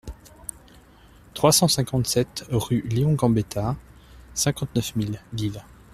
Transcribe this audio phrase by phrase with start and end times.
[1.35, 3.75] trois cent cinquante-sept rUE LEON GAMBETTA,
[4.33, 5.63] cinquante-neuf mille Lille